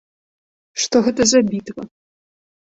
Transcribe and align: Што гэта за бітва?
Што 0.85 0.97
гэта 1.09 1.21
за 1.35 1.39
бітва? 1.53 1.81